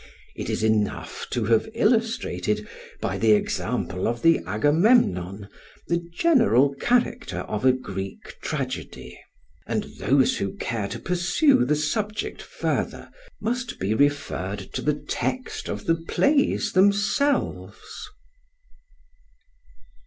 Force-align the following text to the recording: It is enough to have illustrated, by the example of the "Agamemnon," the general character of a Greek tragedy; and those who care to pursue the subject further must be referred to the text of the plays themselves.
It 0.35 0.49
is 0.49 0.63
enough 0.63 1.27
to 1.29 1.43
have 1.45 1.69
illustrated, 1.75 2.67
by 3.01 3.19
the 3.19 3.33
example 3.33 4.07
of 4.07 4.23
the 4.23 4.39
"Agamemnon," 4.47 5.47
the 5.89 6.03
general 6.11 6.73
character 6.73 7.41
of 7.41 7.65
a 7.65 7.71
Greek 7.71 8.39
tragedy; 8.41 9.19
and 9.67 9.83
those 9.99 10.37
who 10.37 10.57
care 10.57 10.87
to 10.87 10.97
pursue 10.97 11.65
the 11.65 11.75
subject 11.75 12.41
further 12.41 13.11
must 13.39 13.77
be 13.79 13.93
referred 13.93 14.73
to 14.73 14.81
the 14.81 14.95
text 14.95 15.69
of 15.69 15.85
the 15.85 15.97
plays 16.07 16.71
themselves. 16.73 18.09